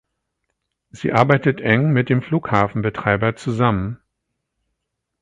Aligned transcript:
Sie 0.89 1.13
arbeitet 1.13 1.61
eng 1.61 1.91
mit 1.93 2.09
dem 2.09 2.23
Flughafenbetreiber 2.23 3.35
zusammen. 3.35 3.99